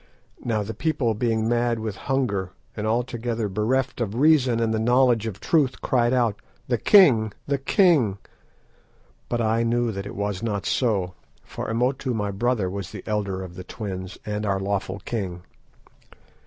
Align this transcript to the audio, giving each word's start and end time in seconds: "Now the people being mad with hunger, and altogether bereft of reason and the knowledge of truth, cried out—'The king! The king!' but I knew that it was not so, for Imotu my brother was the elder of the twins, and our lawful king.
"Now 0.43 0.63
the 0.63 0.73
people 0.73 1.13
being 1.13 1.47
mad 1.47 1.77
with 1.77 1.95
hunger, 1.95 2.53
and 2.75 2.87
altogether 2.87 3.47
bereft 3.47 4.01
of 4.01 4.15
reason 4.15 4.59
and 4.59 4.73
the 4.73 4.79
knowledge 4.79 5.27
of 5.27 5.39
truth, 5.39 5.79
cried 5.81 6.11
out—'The 6.11 6.79
king! 6.79 7.33
The 7.45 7.59
king!' 7.59 8.17
but 9.29 9.41
I 9.41 9.61
knew 9.61 9.91
that 9.91 10.07
it 10.07 10.15
was 10.15 10.41
not 10.41 10.65
so, 10.65 11.13
for 11.43 11.69
Imotu 11.69 12.15
my 12.15 12.31
brother 12.31 12.67
was 12.67 12.89
the 12.89 13.03
elder 13.05 13.43
of 13.43 13.53
the 13.53 13.63
twins, 13.63 14.17
and 14.25 14.43
our 14.43 14.59
lawful 14.59 14.97
king. 15.05 15.43